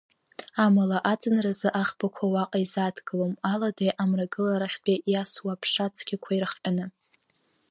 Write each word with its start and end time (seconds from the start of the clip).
Амала, 0.65 0.97
аӡынразы 1.11 1.69
аӷбақәа 1.81 2.25
уаҟа 2.33 2.59
изааҭгылом, 2.65 3.33
аладеи 3.51 3.91
амрагыларахьынтәи 4.01 5.03
иасуа 5.11 5.51
аԥша 5.53 5.87
цәгьақәа 5.95 6.31
ирыхҟьаны. 6.33 6.85